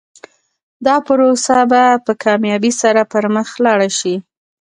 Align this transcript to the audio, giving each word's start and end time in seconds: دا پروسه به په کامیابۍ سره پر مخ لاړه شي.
دا 0.85 0.95
پروسه 1.07 1.59
به 1.71 1.83
په 2.05 2.11
کامیابۍ 2.23 2.71
سره 2.81 3.01
پر 3.11 3.23
مخ 3.35 3.49
لاړه 3.65 3.89
شي. 3.99 4.15